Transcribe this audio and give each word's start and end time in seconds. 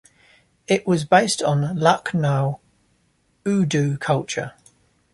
It 0.65 0.87
was 0.87 1.05
based 1.05 1.43
on 1.43 1.77
Lucknow 1.77 2.59
Urdu 3.47 3.99
culture. 3.99 4.53